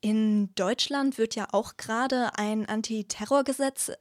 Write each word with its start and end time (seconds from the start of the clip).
In 0.00 0.54
Deutschland 0.54 1.18
wird 1.18 1.34
ja 1.34 1.48
auch 1.52 1.76
gerade 1.76 2.38
ein 2.38 2.66
Antiterrorgesetz 2.66 3.92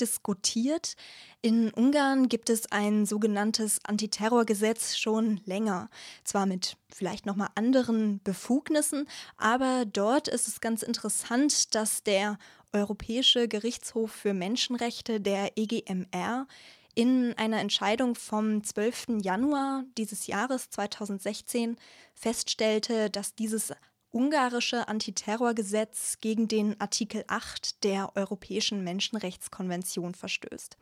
diskutiert. 0.00 0.94
In 1.42 1.70
Ungarn 1.70 2.28
gibt 2.28 2.50
es 2.50 2.70
ein 2.70 3.06
sogenanntes 3.06 3.78
Antiterrorgesetz 3.84 4.96
schon 4.96 5.40
länger. 5.44 5.88
Zwar 6.24 6.46
mit 6.46 6.76
vielleicht 6.92 7.26
nochmal 7.26 7.48
anderen 7.54 8.20
Befugnissen, 8.22 9.08
aber 9.36 9.84
dort 9.86 10.28
ist 10.28 10.48
es 10.48 10.60
ganz 10.60 10.82
interessant, 10.82 11.74
dass 11.74 12.02
der 12.02 12.38
Europäische 12.72 13.46
Gerichtshof 13.46 14.10
für 14.10 14.34
Menschenrechte, 14.34 15.20
der 15.20 15.56
EGMR, 15.56 16.46
in 16.96 17.34
einer 17.36 17.60
Entscheidung 17.60 18.14
vom 18.14 18.62
12. 18.62 19.20
Januar 19.22 19.84
dieses 19.98 20.26
Jahres 20.28 20.70
2016 20.70 21.76
feststellte, 22.14 23.10
dass 23.10 23.34
dieses 23.34 23.72
ungarische 24.14 24.88
Antiterrorgesetz 24.88 26.18
gegen 26.20 26.48
den 26.48 26.80
Artikel 26.80 27.24
8 27.26 27.82
der 27.84 28.16
Europäischen 28.16 28.84
Menschenrechtskonvention 28.84 30.14
verstößt. 30.14 30.76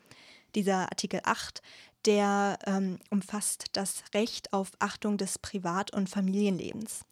Dieser 0.54 0.90
Artikel 0.90 1.20
8, 1.24 1.62
der 2.04 2.58
ähm, 2.66 2.98
umfasst 3.10 3.66
das 3.72 4.02
Recht 4.12 4.52
auf 4.52 4.72
Achtung 4.80 5.16
des 5.16 5.38
Privat- 5.38 5.94
und 5.94 6.10
Familienlebens. 6.10 7.06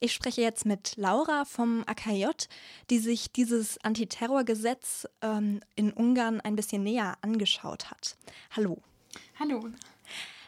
Ich 0.00 0.14
spreche 0.14 0.40
jetzt 0.40 0.64
mit 0.64 0.96
Laura 0.96 1.44
vom 1.44 1.84
AKJ, 1.86 2.26
die 2.88 2.98
sich 2.98 3.30
dieses 3.30 3.76
Antiterrorgesetz 3.84 5.06
ähm, 5.20 5.60
in 5.74 5.92
Ungarn 5.92 6.40
ein 6.40 6.56
bisschen 6.56 6.84
näher 6.84 7.18
angeschaut 7.20 7.90
hat. 7.90 8.16
Hallo. 8.56 8.80
Hallo. 9.38 9.68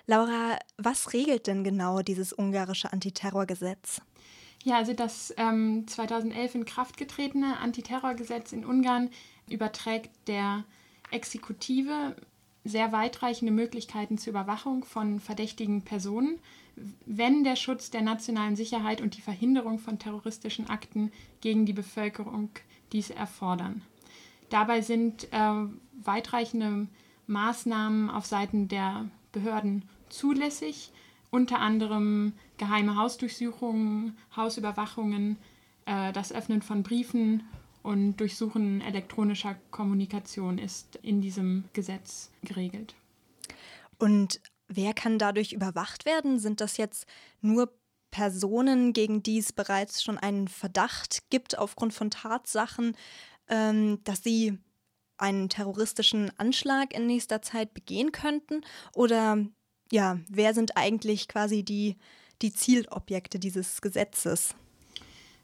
Laura, 0.06 0.58
was 0.78 1.12
regelt 1.12 1.46
denn 1.48 1.64
genau 1.64 2.00
dieses 2.00 2.32
ungarische 2.32 2.90
Antiterrorgesetz? 2.90 4.00
Ja, 4.68 4.76
also 4.76 4.92
das 4.92 5.32
ähm, 5.38 5.88
2011 5.88 6.56
in 6.56 6.64
Kraft 6.66 6.98
getretene 6.98 7.56
Antiterrorgesetz 7.56 8.52
in 8.52 8.66
Ungarn 8.66 9.08
überträgt 9.48 10.10
der 10.26 10.62
Exekutive 11.10 12.14
sehr 12.64 12.92
weitreichende 12.92 13.50
Möglichkeiten 13.50 14.18
zur 14.18 14.32
Überwachung 14.32 14.84
von 14.84 15.20
verdächtigen 15.20 15.80
Personen, 15.80 16.38
wenn 17.06 17.44
der 17.44 17.56
Schutz 17.56 17.90
der 17.90 18.02
nationalen 18.02 18.56
Sicherheit 18.56 19.00
und 19.00 19.16
die 19.16 19.22
Verhinderung 19.22 19.78
von 19.78 19.98
terroristischen 19.98 20.68
Akten 20.68 21.12
gegen 21.40 21.64
die 21.64 21.72
Bevölkerung 21.72 22.50
dies 22.92 23.08
erfordern. 23.08 23.80
Dabei 24.50 24.82
sind 24.82 25.32
äh, 25.32 25.66
weitreichende 25.94 26.88
Maßnahmen 27.26 28.10
auf 28.10 28.26
Seiten 28.26 28.68
der 28.68 29.06
Behörden 29.32 29.88
zulässig, 30.10 30.92
unter 31.30 31.60
anderem 31.60 32.32
geheime 32.56 32.96
Hausdurchsuchungen, 32.96 34.16
Hausüberwachungen, 34.34 35.36
äh, 35.86 36.12
das 36.12 36.32
Öffnen 36.32 36.62
von 36.62 36.82
Briefen 36.82 37.42
und 37.82 38.16
Durchsuchen 38.16 38.80
elektronischer 38.80 39.56
Kommunikation 39.70 40.58
ist 40.58 40.96
in 41.02 41.20
diesem 41.20 41.64
Gesetz 41.72 42.30
geregelt. 42.42 42.94
Und 43.98 44.40
wer 44.68 44.94
kann 44.94 45.18
dadurch 45.18 45.52
überwacht 45.52 46.04
werden? 46.04 46.38
Sind 46.38 46.60
das 46.60 46.76
jetzt 46.76 47.06
nur 47.40 47.72
Personen, 48.10 48.92
gegen 48.92 49.22
die 49.22 49.38
es 49.38 49.52
bereits 49.52 50.02
schon 50.02 50.18
einen 50.18 50.48
Verdacht 50.48 51.30
gibt 51.30 51.58
aufgrund 51.58 51.92
von 51.92 52.10
Tatsachen, 52.10 52.96
ähm, 53.48 54.02
dass 54.04 54.22
sie 54.22 54.58
einen 55.18 55.48
terroristischen 55.48 56.30
Anschlag 56.38 56.94
in 56.94 57.06
nächster 57.06 57.42
Zeit 57.42 57.74
begehen 57.74 58.12
könnten? 58.12 58.62
Oder 58.94 59.38
ja, 59.92 60.18
wer 60.28 60.54
sind 60.54 60.76
eigentlich 60.76 61.28
quasi 61.28 61.62
die, 61.62 61.96
die 62.42 62.52
Zielobjekte 62.52 63.38
dieses 63.38 63.80
Gesetzes? 63.80 64.54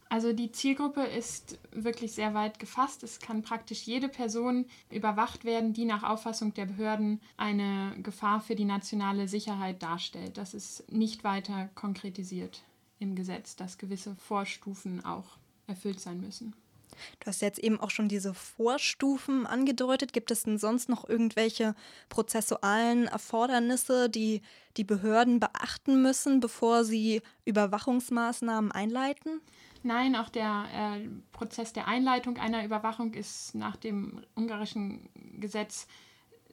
Also 0.08 0.32
die 0.32 0.52
Zielgruppe 0.52 1.02
ist 1.02 1.58
wirklich 1.72 2.12
sehr 2.12 2.34
weit 2.34 2.58
gefasst. 2.60 3.02
Es 3.02 3.18
kann 3.18 3.42
praktisch 3.42 3.82
jede 3.82 4.08
Person 4.08 4.66
überwacht 4.90 5.44
werden, 5.44 5.72
die 5.72 5.86
nach 5.86 6.04
Auffassung 6.04 6.54
der 6.54 6.66
Behörden 6.66 7.20
eine 7.36 7.96
Gefahr 8.00 8.40
für 8.40 8.54
die 8.54 8.64
nationale 8.64 9.26
Sicherheit 9.26 9.82
darstellt. 9.82 10.36
Das 10.38 10.54
ist 10.54 10.90
nicht 10.92 11.24
weiter 11.24 11.68
konkretisiert 11.74 12.62
im 13.00 13.16
Gesetz, 13.16 13.56
dass 13.56 13.78
gewisse 13.78 14.14
Vorstufen 14.14 15.04
auch 15.04 15.36
erfüllt 15.66 16.00
sein 16.00 16.20
müssen. 16.20 16.54
Du 17.20 17.26
hast 17.26 17.42
jetzt 17.42 17.58
eben 17.58 17.80
auch 17.80 17.90
schon 17.90 18.08
diese 18.08 18.34
Vorstufen 18.34 19.46
angedeutet. 19.46 20.12
Gibt 20.12 20.30
es 20.30 20.44
denn 20.44 20.58
sonst 20.58 20.88
noch 20.88 21.08
irgendwelche 21.08 21.74
prozessualen 22.08 23.06
Erfordernisse, 23.06 24.08
die 24.08 24.42
die 24.76 24.84
Behörden 24.84 25.40
beachten 25.40 26.02
müssen, 26.02 26.40
bevor 26.40 26.84
sie 26.84 27.22
Überwachungsmaßnahmen 27.44 28.72
einleiten? 28.72 29.40
Nein, 29.82 30.16
auch 30.16 30.30
der 30.30 30.64
äh, 30.74 31.08
Prozess 31.32 31.72
der 31.72 31.86
Einleitung 31.86 32.38
einer 32.38 32.64
Überwachung 32.64 33.12
ist 33.12 33.54
nach 33.54 33.76
dem 33.76 34.24
ungarischen 34.34 35.10
Gesetz 35.38 35.86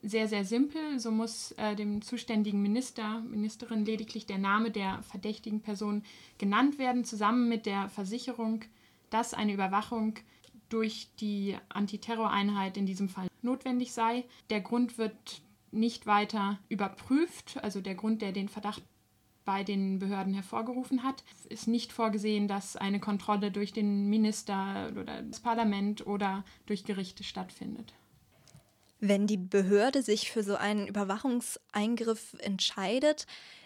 sehr, 0.04 0.28
sehr 0.28 0.44
simpel. 0.44 1.00
So 1.00 1.12
muss 1.12 1.54
äh, 1.54 1.76
dem 1.76 2.02
zuständigen 2.02 2.62
Minister, 2.62 3.22
Ministerin 3.22 3.86
lediglich 3.86 4.26
der 4.26 4.38
Name 4.38 4.72
der 4.72 5.02
verdächtigen 5.04 5.62
Person 5.62 6.04
genannt 6.38 6.78
werden, 6.78 7.06
zusammen 7.06 7.48
mit 7.48 7.66
der 7.66 7.88
Versicherung, 7.90 8.66
dass 9.12 9.36
eine 9.36 9.54
Überwachung 9.54 10.16
durch 10.70 11.10
die 11.20 11.58
Antiterroreinheit 11.70 12.78
in 12.78 12.88
diesem 12.88 13.10
Fall 13.10 13.28
notwendig 13.44 13.94
sei. 13.94 14.24
Der 14.50 14.62
Grund 14.62 14.98
wird 14.98 15.42
nicht 15.72 16.08
weiter 16.08 16.60
überprüft, 16.70 17.60
also 17.64 17.82
der 17.82 17.96
Grund, 17.96 18.22
der 18.22 18.32
den 18.32 18.50
Verdacht 18.50 18.82
bei 19.44 19.64
den 19.64 20.00
Behörden 20.00 20.34
hervorgerufen 20.34 21.04
hat. 21.04 21.24
Es 21.44 21.46
ist 21.46 21.68
nicht 21.68 21.92
vorgesehen, 21.92 22.48
dass 22.48 22.76
eine 22.76 23.00
Kontrolle 23.00 23.52
durch 23.52 23.74
den 23.74 24.10
Minister 24.10 24.92
oder 24.92 25.24
das 25.24 25.40
Parlament 25.40 26.06
oder 26.06 26.44
durch 26.66 26.84
Gerichte 26.84 27.24
stattfindet. 27.24 27.94
Wenn 29.00 29.26
die 29.26 29.38
Behörde 29.38 30.04
sich 30.04 30.30
für 30.30 30.44
so 30.44 30.56
einen 30.56 30.88
Überwachungseingriff 30.88 32.36
entscheidet, 32.40 33.26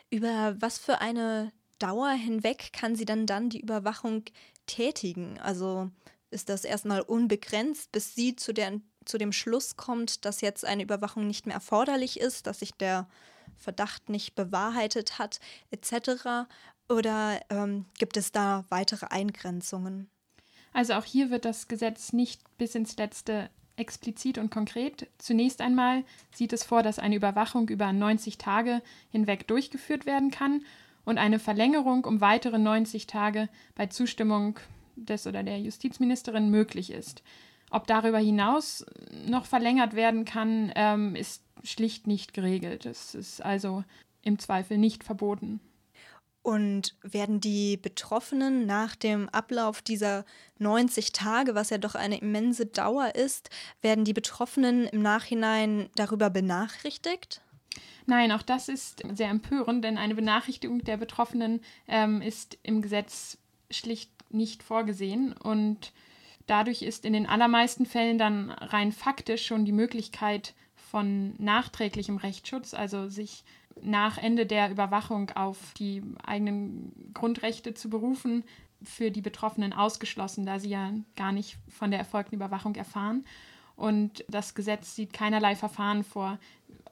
über 0.09 0.56
was 0.59 0.77
für 0.77 1.01
eine 1.01 1.51
Dauer 1.77 2.12
hinweg 2.12 2.72
kann 2.72 2.95
sie 2.95 3.03
dann 3.03 3.25
dann 3.25 3.50
die 3.50 3.59
Überwachung 3.59 4.23
tätigen? 4.65 5.39
Also 5.39 5.89
ist 6.31 6.49
das 6.49 6.65
erstmal 6.65 7.01
unbegrenzt, 7.01 7.91
bis 7.91 8.15
sie 8.15 8.35
zu, 8.35 8.53
der, 8.53 8.79
zu 9.05 9.17
dem 9.17 9.31
Schluss 9.31 9.77
kommt, 9.77 10.25
dass 10.25 10.41
jetzt 10.41 10.65
eine 10.65 10.83
Überwachung 10.83 11.27
nicht 11.27 11.45
mehr 11.45 11.55
erforderlich 11.55 12.19
ist, 12.19 12.47
dass 12.47 12.59
sich 12.59 12.73
der 12.73 13.07
Verdacht 13.57 14.09
nicht 14.09 14.35
bewahrheitet 14.35 15.17
hat, 15.17 15.39
etc. 15.71 16.47
Oder 16.89 17.39
ähm, 17.49 17.85
gibt 17.97 18.17
es 18.17 18.31
da 18.31 18.65
weitere 18.69 19.07
Eingrenzungen? 19.07 20.09
Also 20.73 20.93
auch 20.93 21.05
hier 21.05 21.29
wird 21.29 21.45
das 21.45 21.67
Gesetz 21.67 22.11
nicht 22.11 22.41
bis 22.57 22.75
ins 22.75 22.97
letzte 22.97 23.49
explizit 23.77 24.37
und 24.37 24.51
konkret. 24.51 25.07
Zunächst 25.17 25.61
einmal 25.61 26.03
sieht 26.33 26.53
es 26.53 26.63
vor, 26.63 26.83
dass 26.83 26.99
eine 26.99 27.15
Überwachung 27.15 27.69
über 27.69 27.91
90 27.91 28.37
Tage 28.37 28.81
hinweg 29.09 29.47
durchgeführt 29.47 30.05
werden 30.05 30.31
kann 30.31 30.63
und 31.05 31.17
eine 31.17 31.39
Verlängerung 31.39 32.05
um 32.05 32.19
weitere 32.19 32.57
90 32.57 33.07
Tage 33.07 33.49
bei 33.75 33.85
Zustimmung 33.88 34.59
des 34.95 35.27
oder 35.27 35.43
der 35.43 35.59
Justizministerin 35.59 36.49
möglich 36.49 36.91
ist. 36.91 37.23
Ob 37.71 37.88
darüber 37.88 38.19
hinaus 38.19 38.85
noch 39.27 39.45
verlängert 39.45 39.95
werden 39.95 40.25
kann, 40.25 40.71
ähm, 40.75 41.15
ist 41.15 41.44
schlicht 41.63 42.07
nicht 42.07 42.33
geregelt. 42.33 42.85
Es 42.85 43.15
ist 43.15 43.41
also 43.44 43.83
im 44.21 44.39
Zweifel 44.39 44.77
nicht 44.77 45.03
verboten. 45.03 45.59
Und 46.41 46.95
werden 47.01 47.41
die 47.41 47.75
Betroffenen 47.75 48.67
nach 48.67 48.95
dem 48.95 49.29
Ablauf 49.29 49.81
dieser 49.81 50.25
90 50.59 51.11
Tage, 51.11 51.55
was 51.55 51.71
ja 51.71 51.79
doch 51.79 51.95
eine 51.95 52.19
immense 52.19 52.67
Dauer 52.67 53.15
ist, 53.15 53.49
werden 53.81 54.05
die 54.05 54.13
Betroffenen 54.13 54.85
im 54.85 55.01
Nachhinein 55.01 55.89
darüber 55.95 56.29
benachrichtigt? 56.29 57.41
Nein, 58.05 58.31
auch 58.31 58.43
das 58.43 58.69
ist 58.69 59.03
sehr 59.13 59.29
empörend, 59.29 59.83
denn 59.83 59.97
eine 59.97 60.16
Benachrichtigung 60.16 60.79
der 60.79 60.97
Betroffenen 60.97 61.62
ähm, 61.88 62.21
ist 62.21 62.57
im 62.63 62.81
Gesetz 62.81 63.38
schlicht 63.71 64.12
nicht 64.30 64.63
vorgesehen 64.63 65.33
und 65.33 65.91
dadurch 66.45 66.83
ist 66.83 67.06
in 67.06 67.13
den 67.13 67.25
allermeisten 67.25 67.85
Fällen 67.85 68.18
dann 68.18 68.51
rein 68.51 68.91
faktisch 68.91 69.45
schon 69.45 69.65
die 69.65 69.71
Möglichkeit 69.71 70.53
von 70.75 71.33
nachträglichem 71.39 72.18
Rechtsschutz, 72.18 72.74
also 72.74 73.09
sich 73.09 73.44
nach 73.81 74.18
Ende 74.18 74.45
der 74.45 74.71
Überwachung 74.71 75.31
auf 75.31 75.74
die 75.74 76.01
eigenen 76.24 77.12
Grundrechte 77.13 77.74
zu 77.74 77.89
berufen, 77.89 78.44
für 78.83 79.09
die 79.12 79.21
Betroffenen 79.21 79.74
ausgeschlossen, 79.74 80.45
da 80.45 80.59
sie 80.59 80.69
ja 80.69 80.94
gar 81.15 81.31
nicht 81.31 81.57
von 81.69 81.91
der 81.91 82.00
erfolgten 82.00 82.35
Überwachung 82.35 82.75
erfahren. 82.75 83.25
Und 83.75 84.24
das 84.30 84.56
Gesetz 84.56 84.95
sieht 84.95 85.12
keinerlei 85.12 85.56
Verfahren 85.56 86.03
vor, 86.03 86.39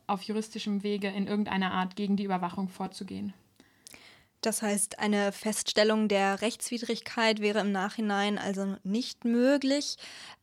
auf 0.07 0.21
juristischem 0.23 0.83
Wege 0.83 1.07
in 1.07 1.27
irgendeiner 1.27 1.71
Art 1.71 1.95
gegen 1.95 2.17
die 2.17 2.23
Überwachung 2.23 2.69
vorzugehen. 2.69 3.33
Das 4.41 4.61
heißt, 4.61 4.99
eine 4.99 5.31
Feststellung 5.31 6.09
der 6.09 6.41
Rechtswidrigkeit 6.41 7.39
wäre 7.39 7.61
im 7.61 7.71
Nachhinein 7.71 8.37
also 8.37 8.75
nicht 8.83 9.23
möglich. 9.23 9.95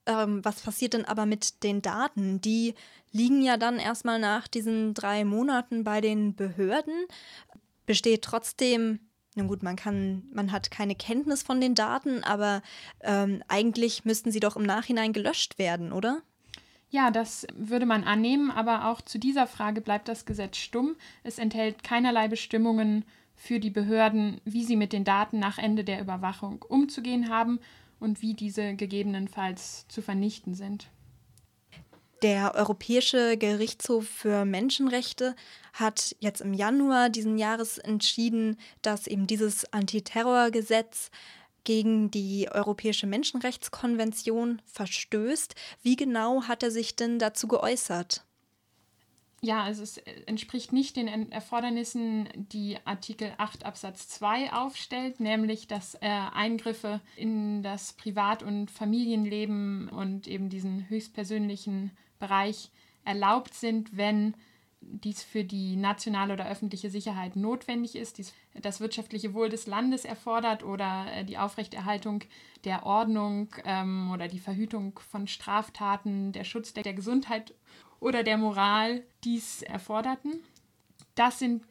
Ähm, 0.07 0.43
was 0.43 0.63
passiert 0.63 0.95
denn 0.95 1.05
aber 1.05 1.27
mit 1.27 1.63
den 1.63 1.83
Daten? 1.83 2.41
Die 2.41 2.75
liegen 3.13 3.43
ja 3.43 3.59
dann 3.59 3.79
erstmal 3.79 4.19
nach 4.19 4.49
diesen 4.49 4.95
drei 4.95 5.25
Monaten 5.25 5.85
bei 5.85 6.01
den 6.01 6.35
Behörden. 6.35 6.95
Besteht 7.85 8.23
trotzdem 8.23 9.01
Nun 9.35 9.49
gut, 9.49 9.63
man 9.63 9.77
kann, 9.77 10.25
man 10.33 10.51
hat 10.51 10.71
keine 10.71 10.95
Kenntnis 10.95 11.43
von 11.43 11.61
den 11.61 11.75
Daten, 11.75 12.25
aber 12.25 12.63
ähm, 13.03 13.43
eigentlich 13.49 14.07
müssten 14.07 14.33
sie 14.33 14.41
doch 14.41 14.57
im 14.57 14.63
Nachhinein 14.65 15.13
gelöscht 15.13 15.59
werden, 15.59 15.93
oder? 15.93 16.23
Ja, 16.91 17.13
das 17.13 17.47
würde 17.55 17.87
man 17.87 18.03
annehmen, 18.03 18.51
aber 18.51 18.87
auch 18.87 19.01
zu 19.01 19.19
dieser 19.19 19.47
Frage 19.47 19.81
bleibt 19.81 20.09
das 20.09 20.27
Gesetz 20.27 20.57
stumm. 20.57 20.97
Es 21.23 21.39
enthält 21.39 21.85
keinerlei 21.85 22.27
Bestimmungen 22.27 23.05
für 23.37 23.61
die 23.61 23.71
Behörden, 23.71 24.41
wie 24.45 24.65
sie 24.65 24.77
mit 24.77 24.93
den 24.93 25.05
Daten 25.05 25.39
nach 25.39 25.57
Ende 25.57 25.85
der 25.85 26.01
Überwachung 26.01 26.63
umzugehen 26.69 27.31
haben 27.31 27.61
und 28.01 28.23
wie 28.23 28.35
diese 28.35 28.75
gegebenenfalls 28.75 29.87
zu 29.89 30.03
vernichten 30.03 30.55
sind. 30.55 30.91
Der 32.23 32.55
Europäische 32.55 33.39
Gerichtshof 33.39 34.07
für 34.07 34.45
Menschenrechte 34.45 35.35
hat 35.73 36.15
jetzt 36.19 36.43
im 36.43 36.53
Januar 36.53 37.09
diesen 37.09 37.39
Jahres 37.39 37.79
entschieden, 37.79 38.59
dass 38.83 39.07
eben 39.07 39.27
dieses 39.27 39.73
Antiterrorgesetz 39.73 41.11
gegen 41.65 42.11
die 42.11 42.49
Europäische 42.51 43.07
Menschenrechtskonvention 43.07 44.63
verstößt. 44.67 45.55
Wie 45.83 45.97
genau 45.97 46.45
hat 46.45 46.63
er 46.63 46.71
sich 46.71 46.97
denn 46.97 47.19
dazu 47.19 47.49
geäußert? 47.49 48.25
Ja, 49.43 49.63
also 49.65 49.83
es 49.83 49.97
entspricht 50.27 50.73
nicht 50.73 50.97
den 50.97 51.33
Erfordernissen, 51.33 52.29
die 52.35 52.77
Artikel 52.85 53.33
8 53.39 53.65
Absatz 53.65 54.07
2 54.09 54.53
aufstellt, 54.53 55.19
nämlich 55.19 55.67
dass 55.67 55.95
äh, 55.95 56.01
Eingriffe 56.03 57.01
in 57.17 57.63
das 57.63 57.95
Privat- 57.95 58.43
und 58.43 58.71
Familienleben 58.71 59.89
und 59.89 60.29
eben 60.29 60.51
diesen 60.51 60.91
höchstpersönlichen 60.91 61.93
Bereich 62.19 62.71
erlaubt 63.05 63.55
sind, 63.55 63.97
wenn 63.97 64.35
dies 64.93 65.23
für 65.23 65.45
die 65.45 65.77
nationale 65.77 66.35
oder 66.35 66.49
öffentliche 66.49 66.91
Sicherheit 66.91 67.37
notwendig 67.37 67.97
ist, 67.97 68.19
dies 68.19 68.33
das 68.61 68.81
wirtschaftliche 68.81 69.35
Wohl 69.35 69.49
des 69.49 69.67
Landes 69.67 70.05
erfordert 70.05 70.65
oder 70.65 71.07
äh, 71.13 71.25
die 71.25 71.39
Aufrechterhaltung 71.39 72.25
der 72.65 72.85
Ordnung 72.85 73.55
ähm, 73.65 74.11
oder 74.13 74.29
die 74.29 74.39
Verhütung 74.39 74.99
von 75.11 75.27
Straftaten, 75.27 76.33
der 76.33 76.45
Schutz 76.45 76.73
der, 76.73 76.83
der 76.83 76.95
Gesundheit 76.95 77.55
oder 78.01 78.23
der 78.23 78.39
Moral 78.39 79.03
dies 79.25 79.63
erforderten. 79.63 80.41
Das 81.15 81.39
sind 81.39 81.63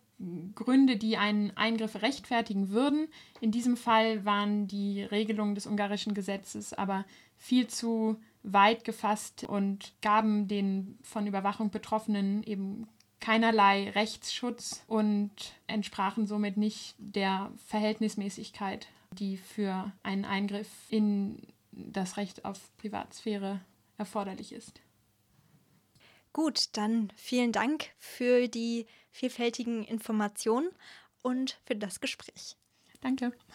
Gründe, 0.55 0.97
die 0.97 1.17
einen 1.17 1.55
Eingriff 1.55 2.01
rechtfertigen 2.01 2.69
würden. 2.69 3.07
In 3.39 3.51
diesem 3.51 3.77
Fall 3.77 4.25
waren 4.25 4.67
die 4.67 5.01
Regelungen 5.01 5.55
des 5.55 5.65
ungarischen 5.65 6.13
Gesetzes 6.13 6.73
aber 6.73 7.05
viel 7.37 7.67
zu 7.67 8.17
weit 8.43 8.83
gefasst 8.83 9.45
und 9.45 9.93
gaben 10.01 10.47
den 10.47 10.97
von 11.03 11.27
Überwachung 11.27 11.71
Betroffenen 11.71 12.43
eben 12.43 12.87
keinerlei 13.29 13.91
Rechtsschutz 13.91 14.81
und 14.87 15.29
entsprachen 15.67 16.25
somit 16.25 16.57
nicht 16.57 16.95
der 16.97 17.51
Verhältnismäßigkeit, 17.67 18.87
die 19.11 19.37
für 19.37 19.91
einen 20.01 20.25
Eingriff 20.25 20.67
in 20.89 21.37
das 21.71 22.17
Recht 22.17 22.43
auf 22.43 22.75
Privatsphäre 22.77 23.61
erforderlich 23.99 24.51
ist. 24.51 24.81
Gut, 26.33 26.75
dann 26.75 27.13
vielen 27.15 27.51
Dank 27.51 27.91
für 27.99 28.47
die 28.47 28.87
vielfältigen 29.11 29.83
Informationen 29.83 30.69
und 31.21 31.59
für 31.65 31.75
das 31.75 31.99
Gespräch. 31.99 32.57
Danke. 32.99 33.31